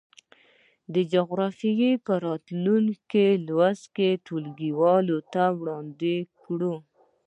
د 0.93 0.95
جغرافيې 1.13 1.91
په 2.05 2.13
راتلونکي 2.25 3.27
لوست 3.47 3.93
یې 4.03 4.11
ټولګیوالو 4.25 5.17
ته 5.33 5.43
وړاندې 5.59 6.15
کړئ. 6.41 6.75